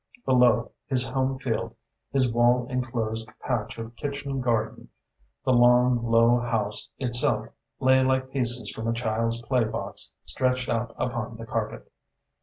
Below, 0.25 0.71
his 0.87 1.07
home 1.07 1.37
field, 1.37 1.75
his 2.11 2.33
wall 2.33 2.65
enclosed 2.71 3.29
patch 3.39 3.77
of 3.77 3.95
kitchen 3.95 4.41
garden, 4.41 4.89
the 5.45 5.53
long, 5.53 6.03
low 6.03 6.39
house 6.39 6.89
itself 6.97 7.45
lay 7.79 8.03
like 8.03 8.31
pieces 8.31 8.71
from 8.71 8.87
a 8.87 8.93
child's 8.93 9.39
play 9.43 9.63
box 9.63 10.11
stretched 10.25 10.69
out 10.69 10.95
upon 10.97 11.37
the 11.37 11.45
carpet. 11.45 11.91